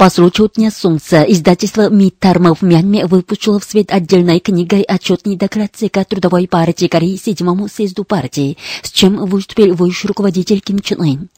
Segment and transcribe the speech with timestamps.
[0.00, 5.26] По случаю Дня Солнца издательство МИД Тарма в Мьянме выпустило в свет отдельной книгой отчет
[5.26, 11.02] недоклад ЦК Трудовой партии Кореи седьмому съезду партии, с чем выступил высший руководитель Ким Чен
[11.02, 11.28] Ын.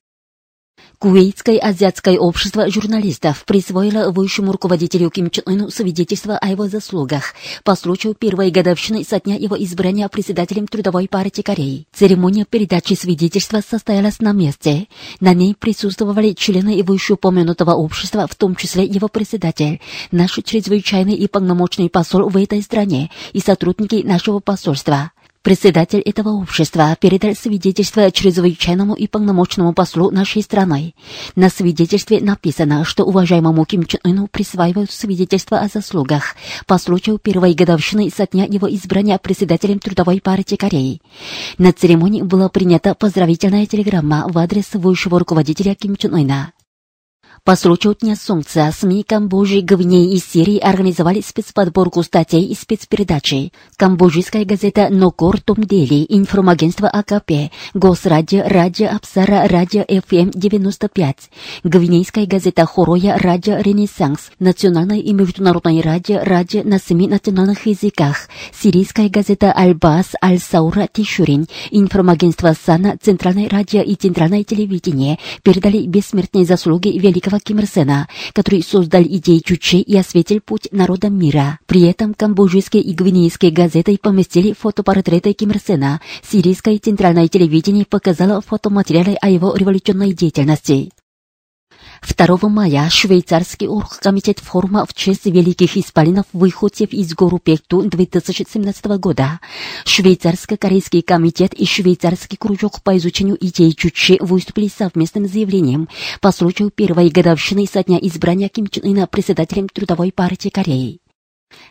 [1.03, 7.75] Кувейтское азиатское общество журналистов присвоило высшему руководителю Ким Чен Ыну свидетельство о его заслугах по
[7.75, 11.89] случаю первой годовщины со дня его избрания председателем Трудовой партии Кореи.
[11.93, 14.87] Церемония передачи свидетельства состоялась на месте.
[15.19, 19.81] На ней присутствовали члены вышеупомянутого общества, в том числе его председатель,
[20.13, 25.11] наш чрезвычайный и полномочный посол в этой стране и сотрудники нашего посольства.
[25.43, 30.95] Председатель этого общества передал свидетельство чрезвычайному и полномочному послу нашей страны.
[31.35, 37.55] На свидетельстве написано, что уважаемому Ким Чен Ыну присваивают свидетельство о заслугах по случаю первой
[37.55, 41.03] годовщины со дня его избрания председателем Трудовой партии Кореи.
[41.59, 46.53] На церемонии была принята поздравительная телеграмма в адрес высшего руководителя Ким Чен Ына.
[47.45, 53.53] По случаю Дня Солнца СМИ Камбоджи, Гвинеи и Сирии организовали спецподборку статей и спецпередачи.
[53.77, 61.17] Камбоджийская газета «Нокор Томдели», информагентство АКП, Госрадио, Радио Апсара, Радио ФМ 95,
[61.65, 69.09] Гвинейская газета «Хороя», Радио Ренессанс, Национальное и международное радио, радио на семи национальных языках, Сирийская
[69.09, 77.32] газета «Альбас», Аль-Саура, Тишурин, информагентство «Сана», Центральное радио и Центральное телевидение передали бессмертные заслуги великого
[77.41, 81.59] Ким Ир Сена, который создал идеи Чуче и осветил путь народам мира.
[81.67, 86.01] При этом камбоджийские и гвинейские газеты поместили фотопортреты Ким Ир Сена.
[86.23, 90.91] Сирийское центральное телевидение показало фотоматериалы о его революционной деятельности.
[92.03, 99.39] 2 мая швейцарский оргкомитет форума в честь великих исполинов выходцев из гору Пекту 2017 года.
[99.85, 105.89] Швейцарско-корейский комитет и швейцарский кружок по изучению идей Чучи выступили совместным заявлением
[106.21, 111.02] по случаю первой годовщины со дня избрания Ким Чен Ына председателем Трудовой партии Кореи.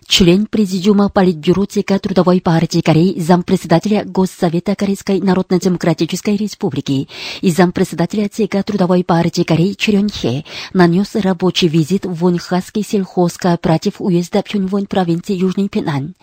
[0.07, 7.07] Член Президиума Политбюро ЦК Трудовой партии Кореи, зампредседателя Госсовета Корейской Народно-Демократической Республики
[7.39, 10.43] и зампредседателя ЦК Трудовой партии Кореи Черен Хе
[10.73, 16.13] нанес рабочий визит в Вонхасский сельхозкооператив уезда Пхюнвон провинции Южный Пенан.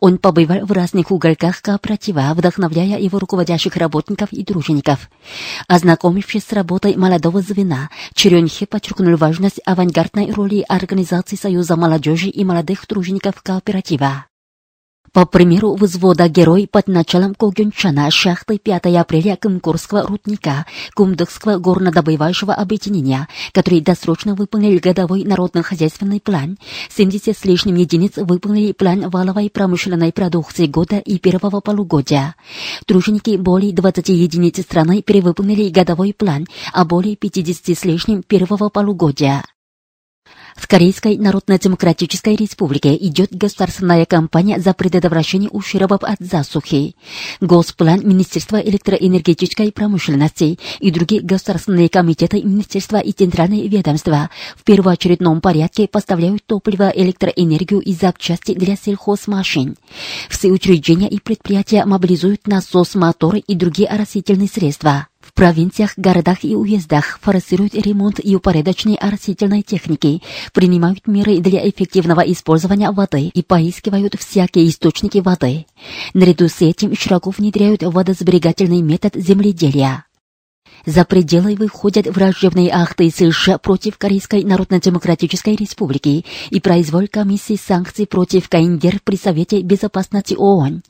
[0.00, 5.10] Он побывал в разных уголках кооператива, вдохновляя его руководящих работников и дружинников.
[5.68, 12.42] Ознакомившись с работой молодого звена, Черен Хе подчеркнул важность авангардной роли Организации Союза молодежи и
[12.42, 14.26] молодых дружинников тружеников кооператива.
[15.12, 23.28] По примеру взвода «Герой» под началом Когюнчана шахты 5 апреля Кымкурского рудника Кумдыкского горнодобывающего объединения,
[23.52, 30.66] который досрочно выполнил годовой народно-хозяйственный план, 70 с лишним единиц выполнили план валовой промышленной продукции
[30.66, 32.34] года и первого полугодия.
[32.86, 39.44] Труженики более 20 единиц страны перевыполнили годовой план, а более 50 с лишним первого полугодия.
[40.54, 46.94] В Корейской Народно-Демократической Республике идет государственная кампания за предотвращение ущербов от засухи.
[47.40, 55.88] Госплан Министерства электроэнергетической промышленности и другие государственные комитеты Министерства и центральные ведомства в первоочередном порядке
[55.88, 59.76] поставляют топливо, электроэнергию и запчасти для сельхозмашин.
[60.30, 65.08] Все учреждения и предприятия мобилизуют насос, моторы и другие оросительные средства.
[65.34, 70.22] Провинциях, городах и уездах форсируют ремонт и упорядочение растительной техники,
[70.52, 75.66] принимают меры для эффективного использования воды и поискивают всякие источники воды.
[76.14, 80.04] Наряду с этим широко внедряют водосберегательный метод земледелия.
[80.86, 88.48] За пределы выходят враждебные акты США против Корейской Народно-Демократической Республики и произвол комиссии санкций против
[88.48, 90.82] КНДР при Совете Безопасности ООН.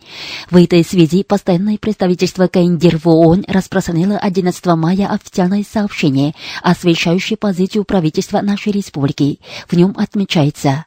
[0.50, 7.84] В этой связи постоянное представительство КНДР в ООН распространило 11 мая официальное сообщение, освещающее позицию
[7.84, 9.38] правительства нашей республики.
[9.68, 10.86] В нем отмечается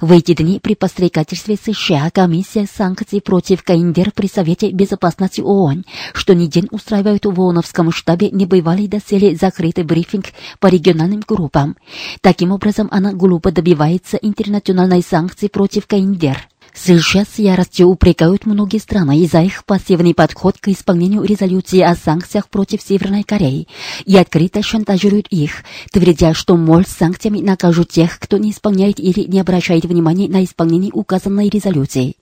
[0.00, 6.34] в эти дни при пострекательстве США комиссия санкций против КНДР при Совете Безопасности ООН, что
[6.34, 10.26] не день устраивают в ООНовском штабе небывалый доселе закрытый брифинг
[10.60, 11.76] по региональным группам.
[12.20, 16.48] Таким образом, она глупо добивается интернациональной санкции против КНДР.
[16.74, 22.48] США с яростью упрекают многие страны из-за их пассивный подход к исполнению резолюции о санкциях
[22.48, 23.68] против Северной Кореи
[24.04, 25.62] и открыто шантажируют их,
[25.92, 30.90] твердя, что, мол, санкциями накажут тех, кто не исполняет или не обращает внимания на исполнение
[30.92, 32.16] указанной резолюции.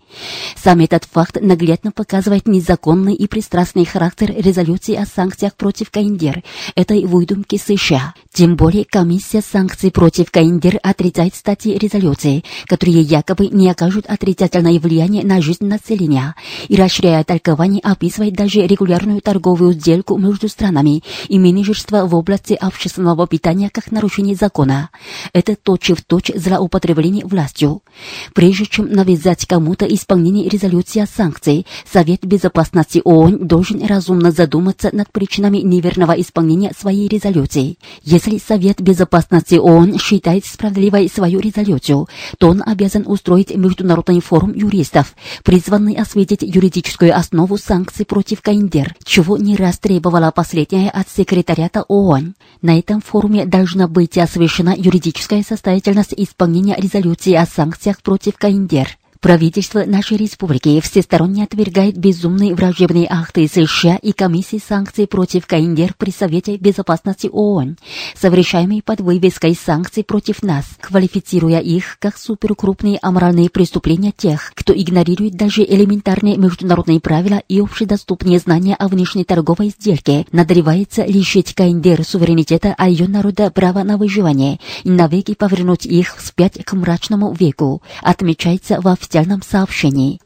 [0.63, 6.43] Сам этот факт наглядно показывает незаконный и пристрастный характер резолюции о санкциях против КНДР,
[6.75, 8.15] этой выдумки США.
[8.33, 14.05] Тем более комиссия санкций против КНДР отрицает статьи резолюции, которые якобы не окажут
[14.43, 16.35] отрицательное влияние на жизнь населения,
[16.69, 23.27] и расширяя толкование описывает даже регулярную торговую сделку между странами и менеджерство в области общественного
[23.27, 24.91] питания как нарушение закона.
[25.33, 27.83] Это точь-в-точь точь злоупотребление властью.
[28.35, 34.91] Прежде чем навязать кому-то из исполнении резолюции о санкции, Совет Безопасности ООН должен разумно задуматься
[34.93, 37.79] над причинами неверного исполнения своей резолюции.
[38.03, 42.09] Если Совет Безопасности ООН считает справедливой свою резолюцию,
[42.39, 45.15] то он обязан устроить международный форум юристов,
[45.45, 52.35] призванный осветить юридическую основу санкций против КНДР, чего не раз требовала последняя от секретариата ООН.
[52.63, 58.99] На этом форуме должна быть освещена юридическая состоятельность исполнения резолюции о санкциях против КНДР.
[59.23, 66.11] Правительство нашей республики всесторонне отвергает безумные враждебные акты США и комиссии санкций против КНДР при
[66.11, 67.77] Совете Безопасности ООН,
[68.21, 75.35] совершаемые под вывеской санкций против нас, квалифицируя их как суперкрупные аморальные преступления тех, кто игнорирует
[75.35, 82.75] даже элементарные международные правила и общедоступные знания о внешней торговой сделке, надревается лишить КНДР суверенитета,
[82.77, 88.81] а ее народа права на выживание и навеки повернуть их вспять к мрачному веку, отмечается
[88.81, 90.21] во официальном сообщении.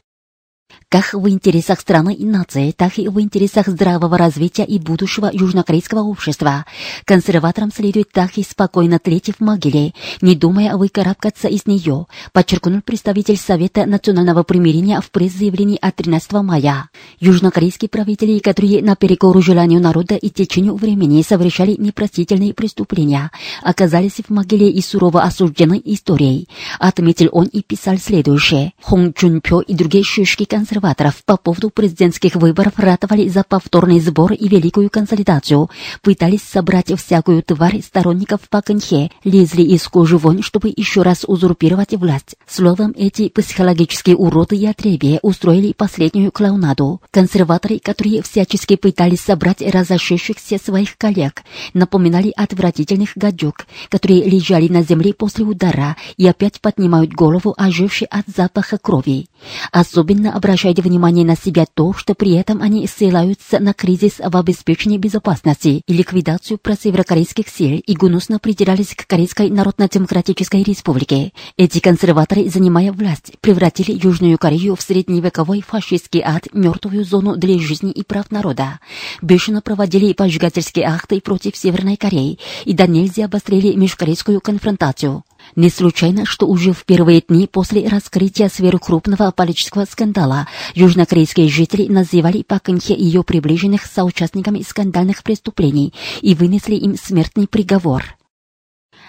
[0.89, 5.99] Как в интересах страны и нации, так и в интересах здравого развития и будущего южнокорейского
[5.99, 6.63] общества.
[7.03, 13.35] Консерваторам следует так и спокойно тлеть в могиле, не думая выкарабкаться из нее, подчеркнул представитель
[13.35, 16.89] Совета национального примирения в пресс-заявлении от 13 мая.
[17.19, 23.31] Южнокорейские правители, которые наперекор желанию народа и течению времени совершали непростительные преступления,
[23.61, 26.47] оказались в могиле и сурово осуждены историей.
[26.79, 28.71] Отметил он и писал следующее.
[28.81, 30.76] Хонг Чунпё и другие шишки консерваторов
[31.25, 35.69] по поводу президентских выборов ратовали за повторный сбор и великую консолидацию,
[36.01, 42.35] пытались собрать всякую тварь сторонников Паканхе, лезли из кожи вон, чтобы еще раз узурпировать власть.
[42.47, 47.01] Словом, эти психологические уроды и отребья устроили последнюю клоунаду.
[47.11, 51.43] Консерваторы, которые всячески пытались собрать разошедшихся своих коллег,
[51.73, 58.25] напоминали отвратительных гадюк, которые лежали на земле после удара и опять поднимают голову, ожившие от
[58.27, 59.27] запаха крови.
[59.71, 64.97] Особенно обращайте внимание на себя то, что при этом они ссылаются на кризис в обеспечении
[64.97, 71.33] безопасности и ликвидацию просеверокорейских сил и гнусно придирались к Корейской Народно-Демократической Республике.
[71.57, 77.91] Эти консерваторы, занимая власть, превратили Южную Корею в средневековой фашистский ад, мертвую зону для жизни
[77.91, 78.79] и прав народа.
[79.21, 85.23] Бешено проводили поджигательские акты против Северной Кореи и до нельзя обострили межкорейскую конфронтацию.
[85.55, 92.43] Не случайно, что уже в первые дни после раскрытия сверхкрупного политического скандала южнокорейские жители называли
[92.43, 98.17] Пакэнхе и ее приближенных соучастниками скандальных преступлений и вынесли им смертный приговор.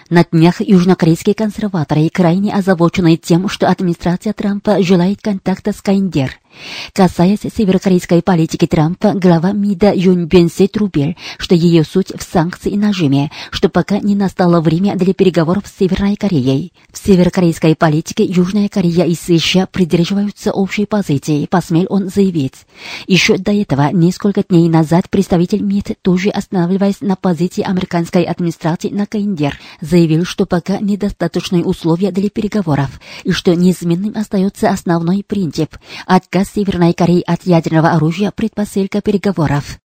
[0.09, 6.31] На днях южнокорейские консерваторы крайне озабочены тем, что администрация Трампа желает контакта с КНДР–
[6.93, 12.77] Касаясь северокорейской политики Трампа, глава МИДа Юнь Бенсе трубил, что ее суть в санкции и
[12.77, 16.73] нажиме, что пока не настало время для переговоров с Северной Кореей.
[16.91, 22.65] В северокорейской политике Южная Корея и США придерживаются общей позиции, посмел он заявить.
[23.07, 29.05] Еще до этого, несколько дней назад, представитель МИД, тоже останавливаясь на позиции американской администрации на
[29.05, 36.38] КНДР, заявил, что пока недостаточные условия для переговоров, и что неизменным остается основной принцип– отказ
[36.45, 39.79] Северной Кореи от ядерного оружия предпосылка переговоров.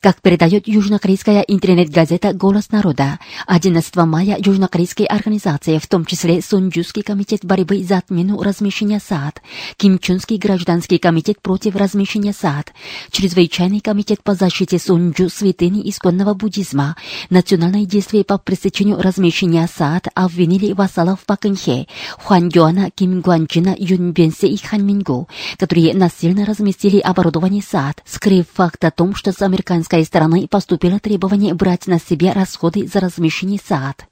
[0.00, 7.44] Как передает южнокорейская интернет-газета «Голос народа», 11 мая южнокорейские организации, в том числе Сунджуский комитет
[7.44, 9.42] борьбы за отмену размещения сад,
[9.76, 12.72] Кимчунский гражданский комитет против размещения сад,
[13.10, 16.96] Чрезвычайный комитет по защите Сунджу святыни исконного буддизма,
[17.28, 21.86] Национальное действие по пресечению размещения сад обвинили вассалов Пакэнхе,
[22.18, 28.46] Хуан Юана, Ким Гуанчина, Юн Бенсе и Хан Мингу, которые насильно разместили оборудование сад, скрыв
[28.52, 29.40] факт о том, что с
[29.70, 34.09] американской стороны поступило требование брать на себя расходы за размещение сад.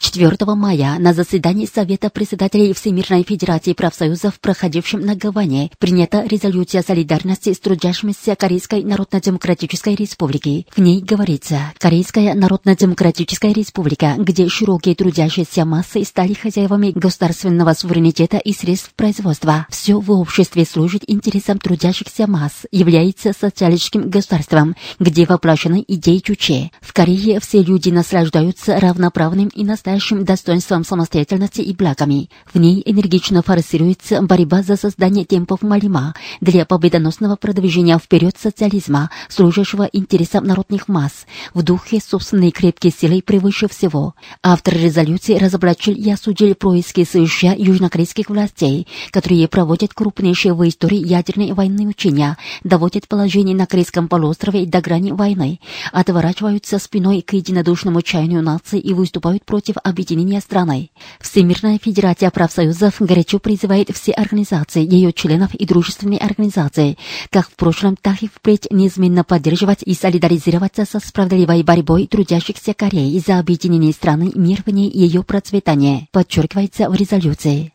[0.00, 7.52] 4 мая на заседании Совета председателей Всемирной Федерации профсоюзов, проходившем на Гаване, принята резолюция солидарности
[7.52, 10.66] с трудящимися Корейской Народно-Демократической Республики.
[10.74, 18.54] В ней говорится, Корейская Народно-Демократическая Республика, где широкие трудящиеся массы стали хозяевами государственного суверенитета и
[18.54, 19.66] средств производства.
[19.68, 26.70] Все в обществе служит интересам трудящихся масс, является социалистическим государством, где воплощены идеи Чуче.
[26.80, 32.28] В Корее все люди наслаждаются равноправным и настоящим достоинством самостоятельности и благами.
[32.52, 39.88] В ней энергично форсируется борьба за создание темпов Малима для победоносного продвижения вперед социализма, служащего
[39.92, 44.14] интересам народных масс, в духе собственной крепкой силы превыше всего.
[44.42, 51.52] Автор резолюции разоблачил и осудил происки США южнокорейских властей, которые проводят крупнейшие в истории ядерной
[51.52, 55.60] войны учения, доводят положение на Корейском полуострове до грани войны,
[55.92, 60.90] отворачиваются спиной к единодушному чаянию нации и выступают против объединения страны.
[61.20, 66.98] Всемирная Федерация профсоюзов горячо призывает все организации, ее членов и дружественные организации,
[67.30, 73.18] как в прошлом, так и впредь неизменно поддерживать и солидаризироваться со справедливой борьбой трудящихся Кореи
[73.18, 77.72] за объединение страны, мир в ней и ее процветание, подчеркивается в резолюции.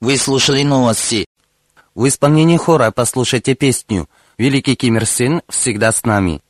[0.00, 1.26] Вы слушали новости.
[1.94, 6.40] В исполнении хора послушайте песню «Великий Ким Ир Сен всегда с нами».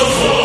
[0.00, 0.39] the floor.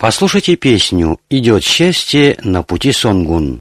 [0.00, 3.60] Послушайте песню «Идет счастье на пути Сонгун».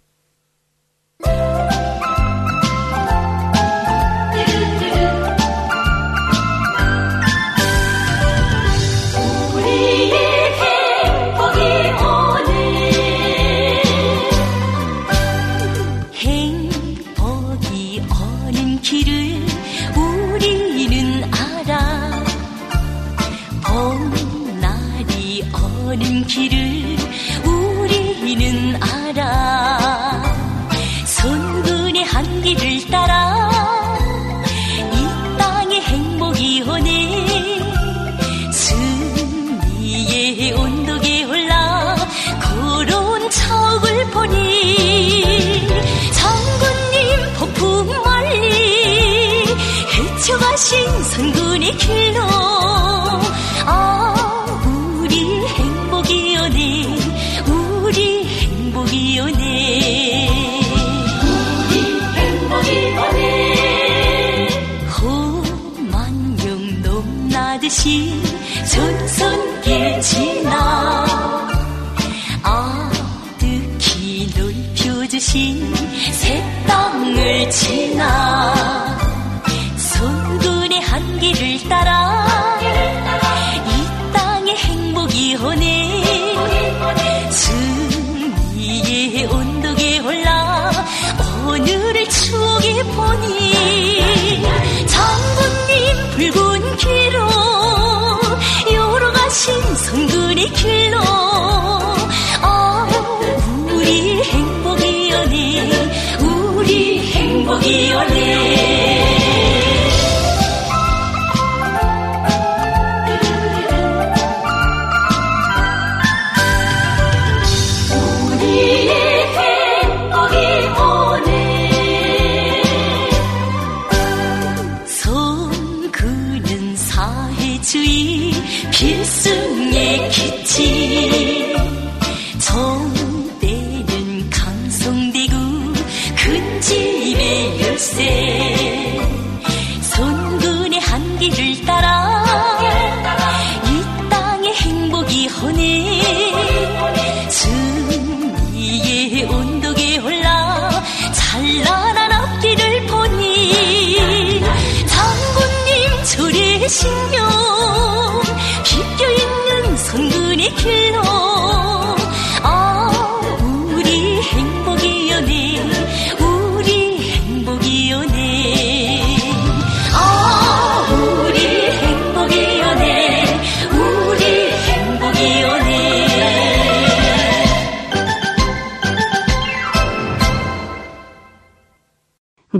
[50.60, 52.22] 신 선군의 길로.
[53.66, 54.13] 아
[55.00, 55.16] 우리
[55.48, 56.98] 행복이 오네.
[57.48, 60.30] 우리 행복이 오네.
[61.63, 61.75] 우리
[62.20, 64.50] 행복이 오네.
[65.00, 68.22] 호만영 넘나듯이
[68.70, 71.06] 전선길 지나.
[72.44, 75.74] 아득히 넓혀주신
[76.12, 78.38] 새 땅을 지나
[81.68, 82.60] 따라
[83.66, 90.72] 이 땅의 행복이 오네 승리의 온덕에 올라
[91.48, 94.00] 오늘을 추억해 보니
[94.88, 97.28] 장군님 붉은 길로
[98.72, 101.00] 열어가신 성군의 길로
[102.42, 102.88] 아
[103.72, 105.89] 우리 행복이 오네
[106.22, 108.88] 우리 행복이 오네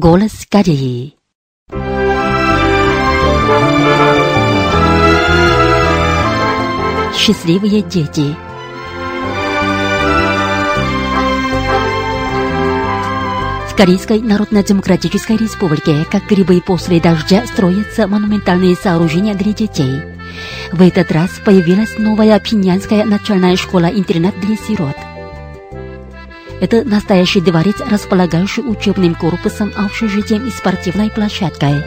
[0.02, 1.14] Голос Кореи.
[7.14, 8.34] Счастливые дети.
[13.68, 20.00] В Корейской Народно-Демократической Республике, как грибы после дождя, строятся монументальные сооружения для детей.
[20.72, 24.96] В этот раз появилась новая пинянская начальная школа-интернат для сирот.
[26.62, 31.84] Это настоящий дворец, располагающий учебным корпусом, общежитием и спортивной площадкой.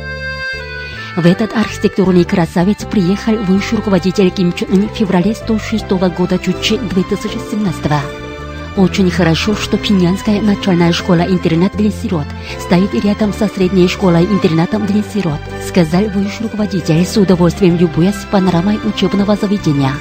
[1.14, 7.92] В этот архитектурный красавец приехал высший руководитель Ким Чен в феврале 106 года Чучи 2017
[8.78, 12.26] Очень хорошо, что Пинянская начальная школа-интернат для сирот
[12.60, 19.36] стоит рядом со средней школой-интернатом для сирот, сказал высший руководитель с удовольствием любуясь панорамой учебного
[19.36, 19.92] заведения.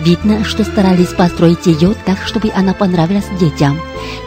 [0.00, 3.80] Видно, что старались построить ее так, чтобы она понравилась детям.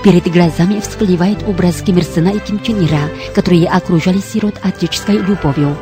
[0.03, 5.77] Перед глазами всплывает образ Ким и Ким Чен Ира, которые окружали сирот отеческой любовью.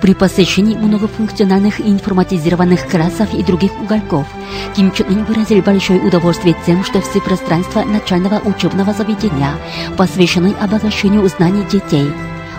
[0.00, 4.26] При посещении многофункциональных информатизированных классов и других уголков
[4.76, 9.52] Ким Чен Ын выразил большое удовольствие тем, что все пространства начального учебного заведения
[9.96, 12.12] посвящены обогащению знаний детей.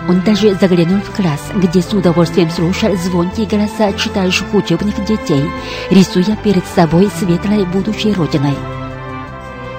[0.08, 5.44] Он даже заглянул в класс, где с удовольствием слушал звонкие голоса читающих учебных детей,
[5.90, 8.54] рисуя перед собой светлой будущей родиной.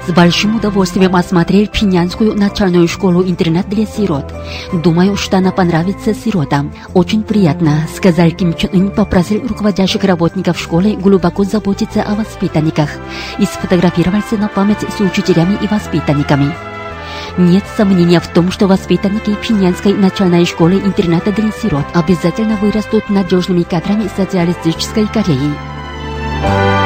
[0.05, 4.33] С большим удовольствием осмотрел Пинянскую начальную школу-интернат для сирот.
[4.71, 6.73] Думаю, что она понравится сиротам.
[6.93, 12.89] Очень приятно, сказал Ким Чен Ын, попросил руководящих работников школы глубоко заботиться о воспитанниках
[13.37, 16.76] и сфотографировался на память с учителями и воспитанниками.
[17.37, 24.09] Нет сомнения в том, что воспитанники Пинянской начальной школы-интерната для сирот обязательно вырастут надежными кадрами
[24.15, 26.76] социалистической Кореи.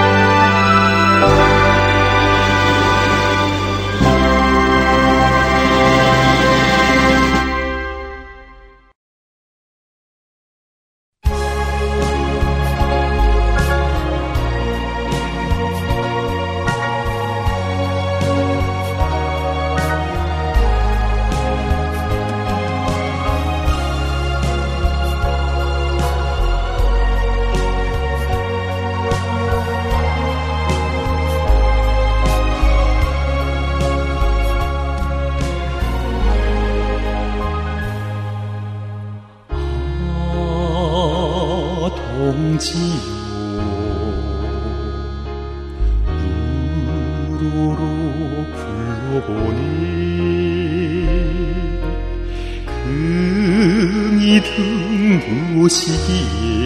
[42.61, 42.93] 지요.
[47.27, 47.81] 우르르
[48.53, 49.61] 불러보니
[52.67, 56.60] 금이 믿음 무엇이기에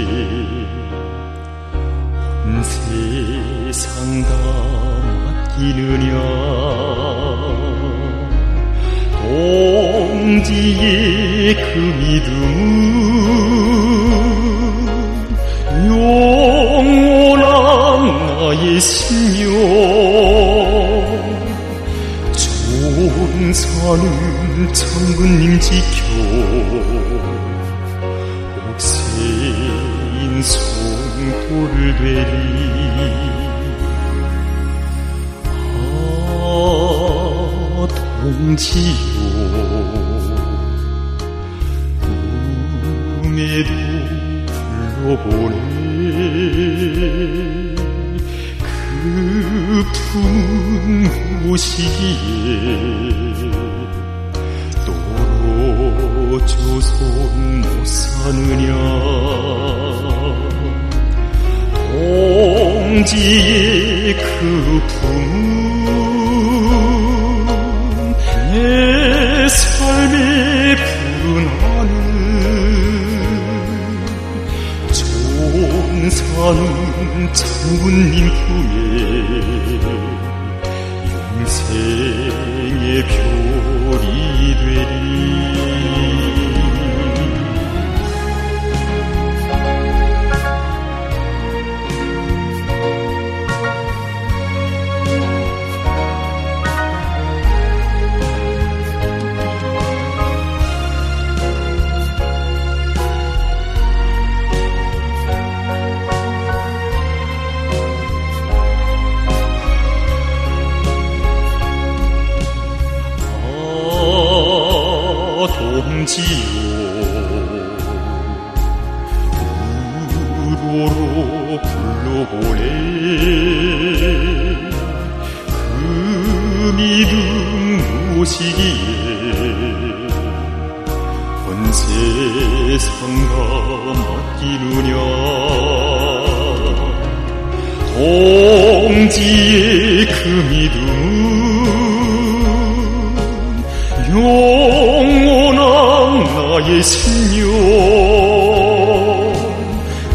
[63.06, 65.86] 동지의 그 품은
[68.52, 70.76] 내 삶의
[74.92, 78.76] 좋은 산은 장군님 품에
[81.44, 86.05] 영생의 별이 되리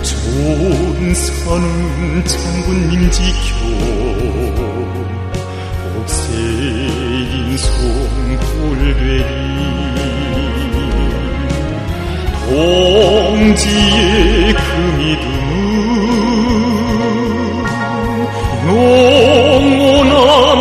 [0.02, 3.56] 좋은 산은 장군님 지켜
[6.00, 9.50] 옥새인 송골되리.
[13.40, 14.60] 동지의 그
[14.98, 15.24] 믿음
[18.66, 20.08] 영원한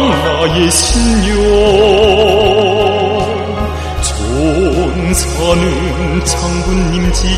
[0.10, 2.39] 나의 신령
[5.40, 7.30] 산은 장군님 지켜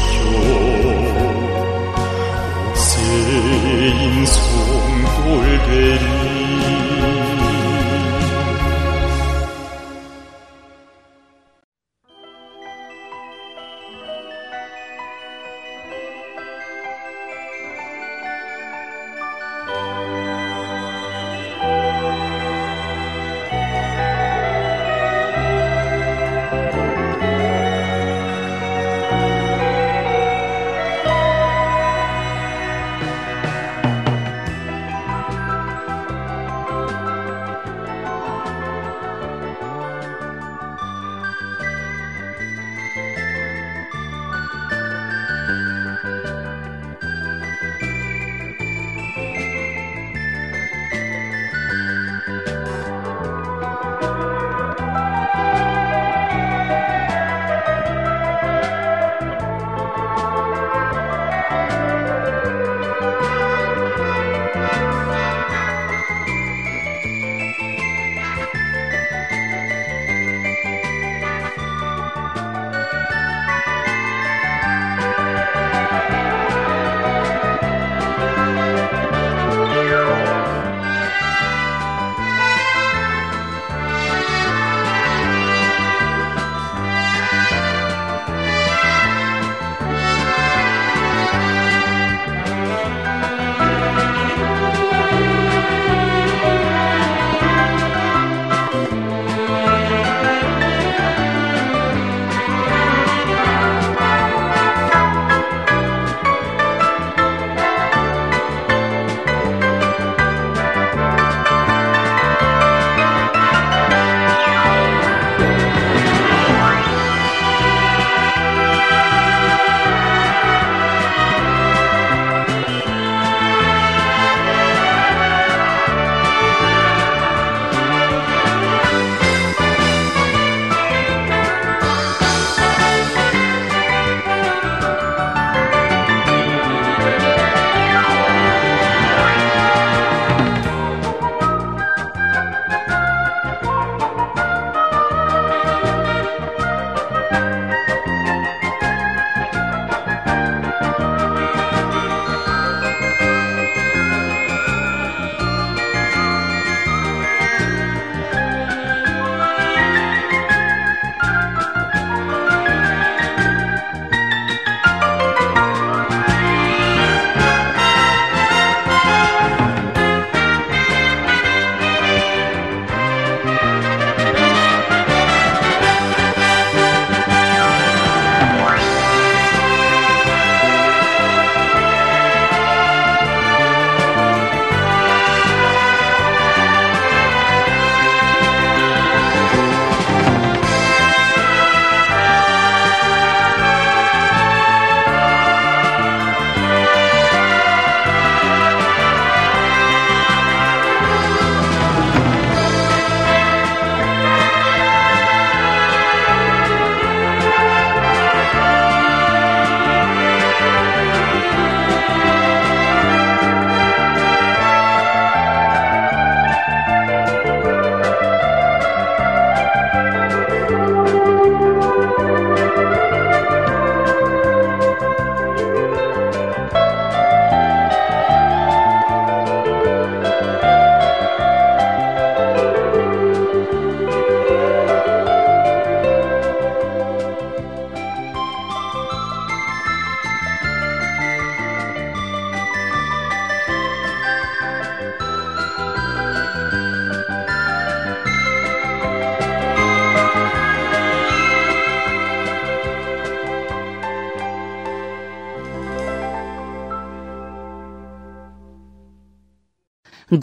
[2.71, 6.20] 옥새인 송골되리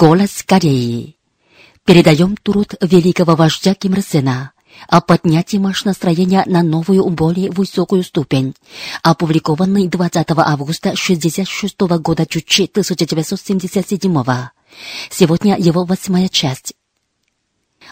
[0.01, 1.17] Голос Кореи.
[1.85, 4.53] Передаем труд великого вождя Ким Ир Сена
[4.87, 8.55] о поднятии машиностроения на новую, более высокую ступень,
[9.03, 14.23] опубликованный 20 августа 1966 года Чучи 1977
[15.11, 16.75] Сегодня его восьмая часть.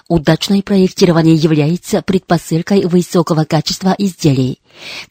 [0.09, 4.61] Удачное проектирование является предпосылкой высокого качества изделий.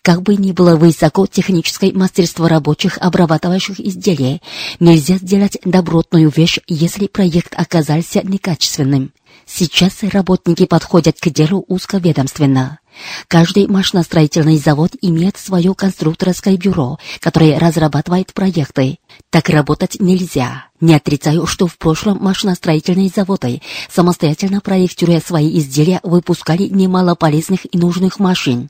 [0.02, 4.40] Как бы ни было высоко техническое мастерство рабочих, обрабатывающих изделия,
[4.80, 9.12] нельзя сделать добротную вещь, если проект оказался некачественным.
[9.46, 12.80] Сейчас работники подходят к делу узковедомственно.
[13.28, 19.00] Каждый машиностроительный завод имеет свое конструкторское бюро, которое разрабатывает проекты.
[19.30, 20.66] Так работать нельзя.
[20.82, 27.78] Не отрицаю, что в прошлом машиностроительные заводы, самостоятельно проектируя свои изделия, выпускали немало полезных и
[27.78, 28.70] нужных машин.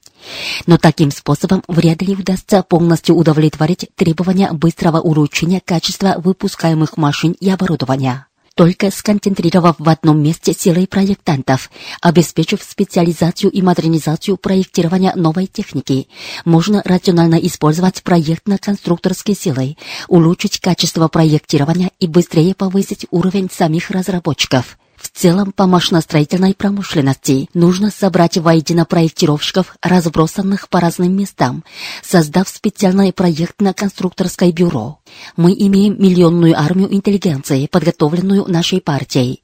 [0.65, 7.49] Но таким способом вряд ли удастся полностью удовлетворить требования быстрого улучшения качества выпускаемых машин и
[7.49, 11.69] оборудования только сконцентрировав в одном месте силы проектантов,
[12.01, 16.07] обеспечив специализацию и модернизацию проектирования новой техники,
[16.45, 24.77] можно рационально использовать проектно-конструкторские силы, улучшить качество проектирования и быстрее повысить уровень самих разработчиков.
[25.15, 31.63] Целом, по машиностроительной промышленности нужно собрать воедино проектировщиков, разбросанных по разным местам,
[32.03, 34.99] создав специальное проектно-конструкторское бюро.
[35.37, 39.41] Мы имеем миллионную армию интеллигенции, подготовленную нашей партией.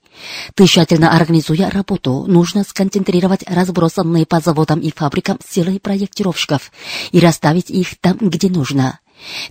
[0.56, 6.70] Тщательно организуя работу, нужно сконцентрировать разбросанные по заводам и фабрикам силы проектировщиков
[7.14, 9.00] и расставить их там, где нужно.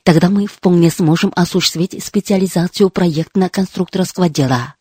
[0.03, 4.75] Тогда мы вполне сможем осуществить специализацию проектно-конструкторского дела.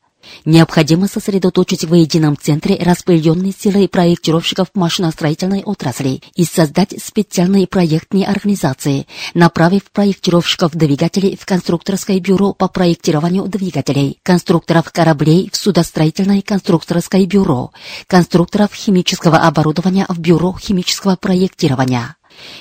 [0.46, 9.08] Необходимо сосредоточить в едином центре распределенные силы проектировщиков машиностроительной отрасли и создать специальные проектные организации,
[9.34, 17.72] направив проектировщиков двигателей в конструкторское бюро по проектированию двигателей, конструкторов кораблей в судостроительное конструкторское бюро,
[18.08, 22.16] конструкторов химического оборудования в бюро химического проектирования.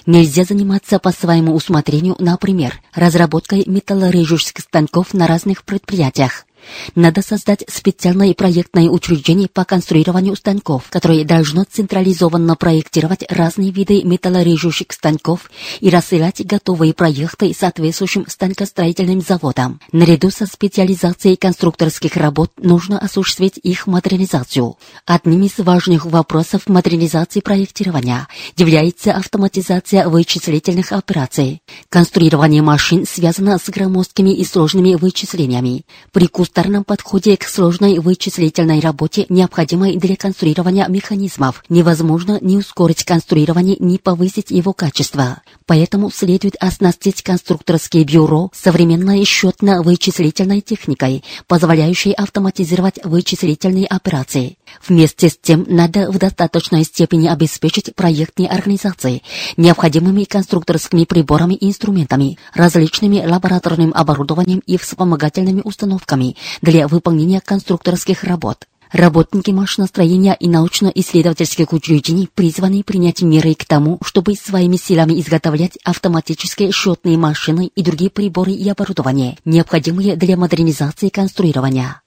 [0.07, 6.46] Нельзя заниматься по своему усмотрению, например, разработкой металлорежущих станков на разных предприятиях,
[6.94, 14.87] надо создать специальное проектное учреждение по конструированию станков, которое должно централизованно проектировать разные виды металлорежущих
[14.90, 15.50] станков
[15.81, 19.81] и рассылать готовые проекты соответствующим станкостроительным заводам.
[19.92, 24.76] Наряду со специализацией конструкторских работ нужно осуществить их модернизацию.
[25.07, 31.62] Одним из важных вопросов модернизации проектирования является автоматизация вычислительных операций.
[31.88, 35.85] Конструирование машин связано с громоздкими и сложными вычислениями.
[36.12, 36.26] При
[36.59, 43.97] кустарном подходе к сложной вычислительной работе, необходимой для конструирования механизмов, невозможно ни ускорить конструирование, ни
[43.97, 45.40] повысить его качество.
[45.66, 54.58] Поэтому следует оснастить конструкторские бюро современной счетно-вычислительной техникой, позволяющей автоматизировать вычислительные операции.
[54.87, 59.22] Вместе с тем надо в достаточной степени обеспечить проектные организации
[59.57, 68.66] необходимыми конструкторскими приборами и инструментами, различными лабораторным оборудованием и вспомогательными установками для выполнения конструкторских работ.
[68.92, 76.72] Работники машиностроения и научно-исследовательских учреждений призваны принять меры к тому, чтобы своими силами изготовлять автоматические
[76.72, 82.00] счетные машины и другие приборы и оборудование, необходимые для модернизации конструирования.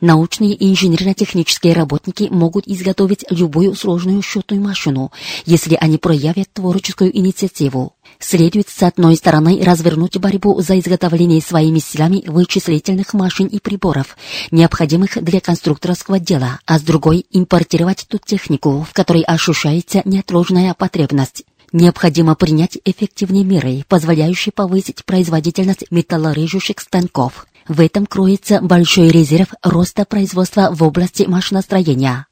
[0.00, 5.12] Научные и инженерно-технические работники могут изготовить любую сложную счетную машину,
[5.44, 7.94] если они проявят творческую инициативу.
[8.18, 14.16] Следует с одной стороны развернуть борьбу за изготовление своими силами вычислительных машин и приборов,
[14.50, 21.44] необходимых для конструкторского дела, а с другой импортировать ту технику, в которой ощущается неотложная потребность.
[21.72, 27.46] Необходимо принять эффективные меры, позволяющие повысить производительность металлорежущих станков.
[27.68, 32.26] В этом кроется большой резерв роста производства в области машиностроения.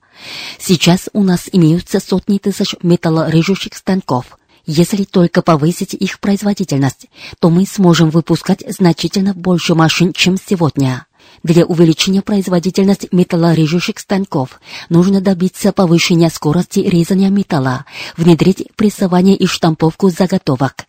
[0.59, 4.39] Сейчас у нас имеются сотни тысяч металлорежущих станков.
[4.67, 7.07] Если только повысить их производительность,
[7.39, 11.07] то мы сможем выпускать значительно больше машин, чем сегодня.
[11.43, 20.11] Для увеличения производительности металлорежущих станков нужно добиться повышения скорости резания металла, внедрить прессование и штамповку
[20.11, 20.85] заготовок.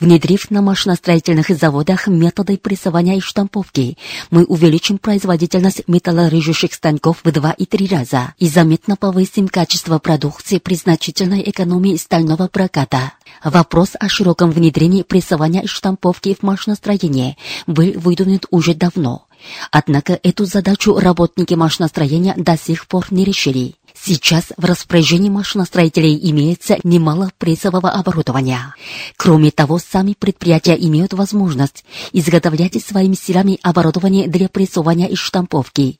[0.00, 3.98] Внедрив на машиностроительных заводах методы прессования и штамповки,
[4.30, 10.56] мы увеличим производительность металлорежущих станков в два и три раза и заметно повысим качество продукции
[10.56, 13.12] при значительной экономии стального проката.
[13.44, 17.36] Вопрос о широком внедрении прессования и штамповки в машиностроении
[17.66, 19.26] был выдвинут уже давно.
[19.70, 23.74] Однако эту задачу работники машиностроения до сих пор не решили.
[24.02, 28.74] Сейчас в распоряжении машиностроителей имеется немало прессового оборудования.
[29.16, 35.98] Кроме того, сами предприятия имеют возможность изготовлять своими силами оборудование для прессования и штамповки.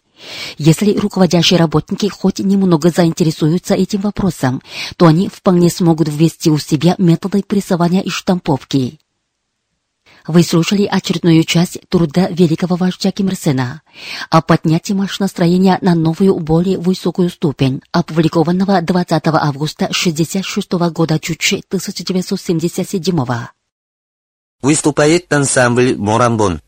[0.56, 4.62] Если руководящие работники хоть немного заинтересуются этим вопросом,
[4.96, 8.98] то они вполне смогут ввести у себя методы прессования и штамповки.
[10.30, 13.82] Вы слушали очередную часть труда великого вождя Ким Ир Сена
[14.30, 23.24] о поднятии машиностроения на новую, более высокую ступень, опубликованного 20 августа 1966 года Чучи 1977
[24.62, 26.60] Выступает ансамбль «Морамбон».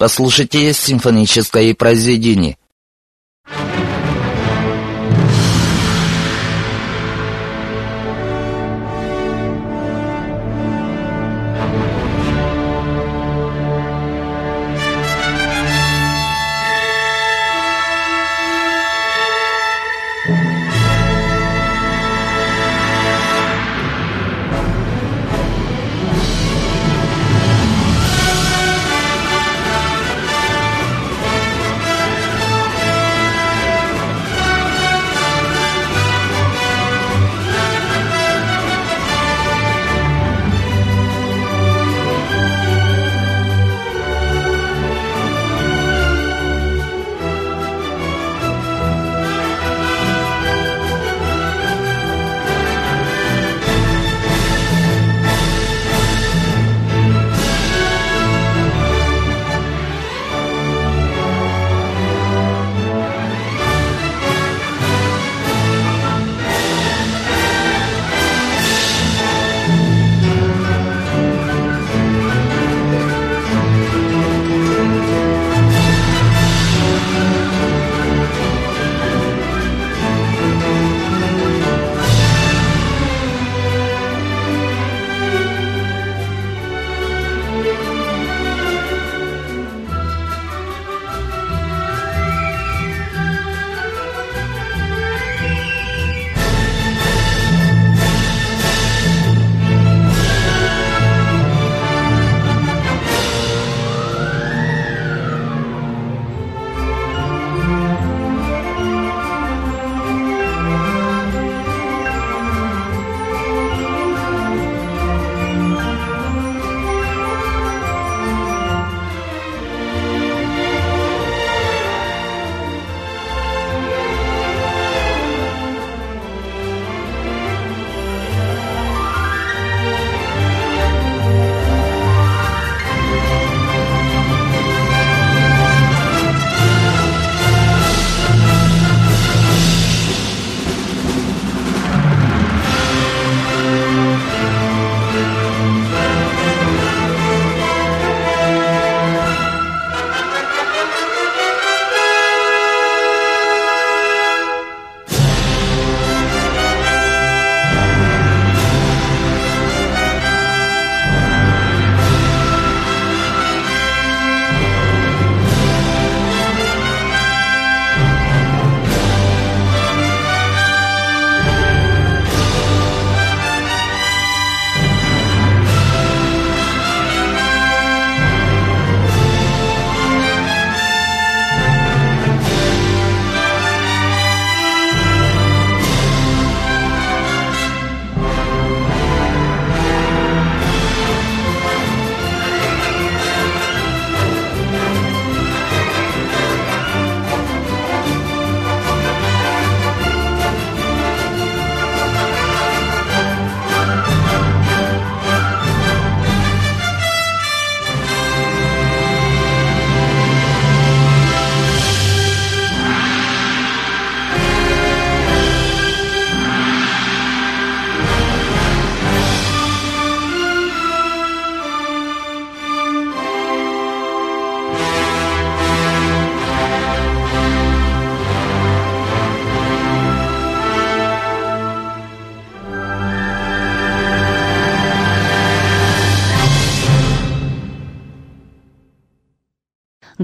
[0.00, 2.56] Послушайте симфоническое произведение.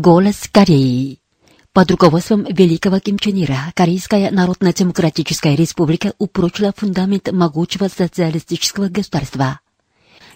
[0.07, 1.19] Голос Кореи.
[1.73, 9.59] Под руководством великого Ким Чен Ира Корейская Народно-Демократическая Республика упрочила фундамент могучего социалистического государства.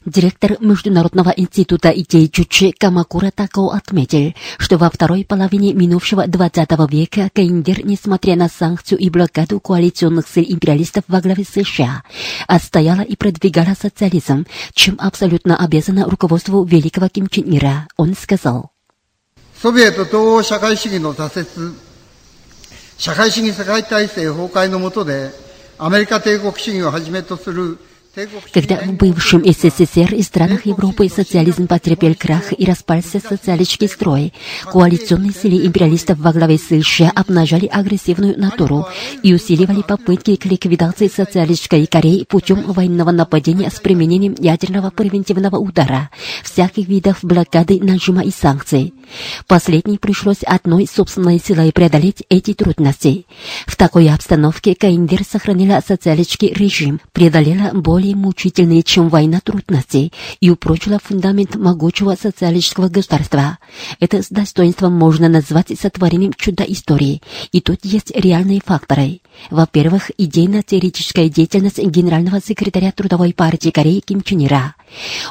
[0.04, 7.30] Директор Международного института идей Чучи Камакура Тако отметил, что во второй половине минувшего 20 века
[7.32, 12.02] КНДР, несмотря на санкцию и блокаду коалиционных сил империалистов во главе США,
[12.48, 17.86] отстояла и продвигала социализм, чем абсолютно обязана руководству великого Ким Чен Ира.
[17.96, 18.69] Он сказал.
[19.60, 21.76] ソビエト東欧社会主義の挫折、
[22.96, 25.32] 社会主義世界体制崩壊の下で、
[25.76, 27.76] アメリカ帝国主義をはじめとする
[28.52, 34.32] Когда в бывшем СССР и странах Европы социализм потерпел крах и распался социалистический строй,
[34.64, 38.86] коалиционные силы империалистов во главе с США обнажали агрессивную натуру
[39.22, 46.10] и усиливали попытки к ликвидации социалистической Кореи путем военного нападения с применением ядерного превентивного удара,
[46.42, 48.92] всяких видов блокады, нажима и санкций.
[49.46, 53.26] Последней пришлось одной собственной силой преодолеть эти трудности.
[53.66, 60.98] В такой обстановке КНДР сохранила социалистический режим, преодолела более мучительные, чем война трудности и упрочила
[61.02, 63.58] фундамент могучего социалистического государства.
[63.98, 67.20] Это с достоинством можно назвать сотворением чуда истории.
[67.52, 69.20] И тут есть реальные факторы.
[69.50, 74.74] Во-первых, идейно-теоретическая деятельность генерального секретаря Трудовой партии Кореи Ким Чен Ира.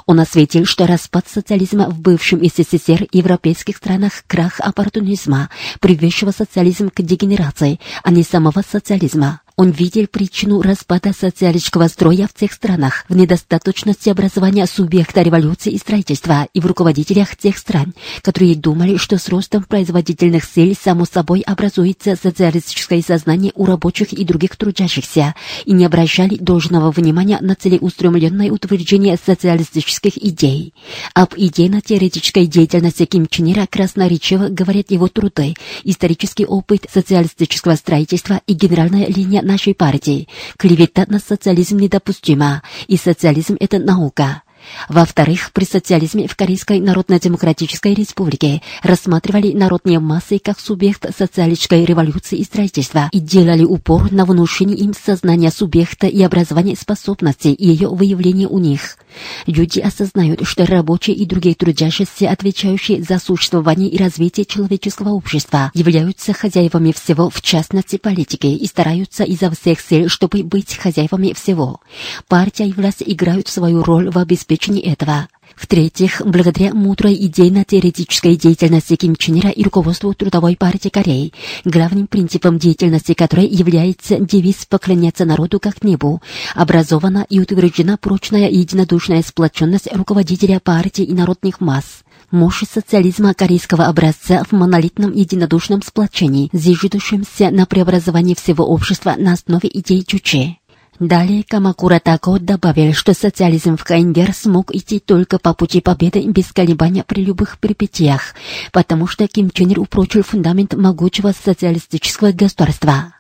[0.06, 5.50] Он осветил, что распад социализма в бывшем СССР и европейских странах крах оппортунизма,
[5.80, 9.42] приведшего социализм к дегенерации, а не самого социализма.
[9.60, 15.78] Он видел причину распада социалистического строя в тех странах, в недостаточности образования субъекта революции и
[15.78, 21.42] строительства и в руководителях тех стран, которые думали, что с ростом производительных сил само собой
[21.42, 25.36] образуется социалистическое сознание у рабочих и других трудящихся,
[25.66, 30.74] и не обращали должного внимания на целеустремленное утверждение социалистических идей.
[31.14, 38.54] Об идейно-теоретической деятельности Ким Чен Ира красноречиво говорят его труды, исторический опыт социалистического строительства и
[38.54, 40.28] генеральная линия нашей партии.
[40.58, 44.44] Клевета на социализм недопустима, и социализм– это наука.
[44.88, 52.44] Во-вторых, при социализме в Корейской Народно-Демократической Республике рассматривали народные массы как субъект социалистической революции и
[52.44, 58.48] строительства и делали упор на внушение им сознания субъекта и образование способностей и ее выявление
[58.48, 58.98] у них.
[59.46, 66.34] Люди осознают, что рабочие и другие трудящиеся, отвечающие за существование и развитие человеческого общества, являются
[66.34, 71.82] хозяевами всего, в частности политики, и стараются изо всех сил, чтобы быть хозяевами всего.
[72.28, 75.28] Партия и власть играют свою роль в обеспечении этого.
[75.56, 81.34] В-третьих, благодаря мудрой идейно-теоретической деятельности Ким Чен Ира и руководству Трудовой партии Кореи,
[81.66, 86.22] главным принципом деятельности которой является девиз «поклоняться народу как небу»,
[86.56, 92.04] образована и утверждена прочная единодушная сплоченность руководителя партии и народных масс.
[92.32, 99.70] Мощь социализма корейского образца в монолитном единодушном сплочении, зиждущемся на преобразовании всего общества на основе
[99.74, 100.59] идей Чуче.
[101.00, 106.52] Далее Камакура Тако добавил, что социализм в КНДР смог идти только по пути победы без
[106.52, 108.36] колебания при любых перипетиях,
[108.74, 113.14] потому что Ким Чен Ир упрочил фундамент могучего социалистического государства.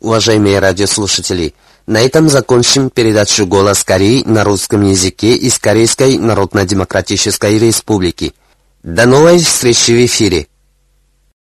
[0.00, 1.54] Уважаемые радиослушатели,
[1.86, 8.34] на этом закончим передачу «Голос Кореи» на русском языке из Корейской Народно-Демократической Республики.
[8.82, 10.48] До новой встречи в эфире!